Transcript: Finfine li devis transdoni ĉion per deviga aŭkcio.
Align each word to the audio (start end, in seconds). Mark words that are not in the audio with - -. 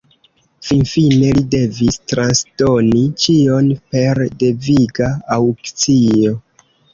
Finfine 0.67 1.27
li 1.39 1.43
devis 1.55 1.99
transdoni 2.13 3.03
ĉion 3.25 3.69
per 3.93 4.23
deviga 4.45 5.11
aŭkcio. 5.37 6.35